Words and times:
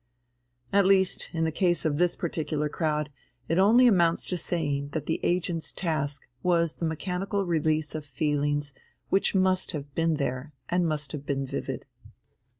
At 0.73 0.87
least, 0.87 1.29
in 1.31 1.43
the 1.43 1.51
case 1.51 1.85
of 1.85 1.97
this 1.99 2.15
particular 2.15 2.67
crowd, 2.69 3.11
it 3.47 3.59
only 3.59 3.85
amounts 3.85 4.27
to 4.29 4.37
saying 4.39 4.87
that 4.93 5.05
the 5.05 5.19
agent's 5.21 5.71
task 5.71 6.23
was 6.41 6.73
the 6.77 6.85
mechanical 6.85 7.45
release 7.45 7.93
of 7.93 8.03
feelings 8.03 8.73
which 9.11 9.35
must 9.35 9.73
have 9.73 9.93
been 9.93 10.15
there 10.15 10.53
and 10.69 10.87
must 10.87 11.11
have 11.11 11.23
been 11.27 11.45
vivid. 11.45 11.85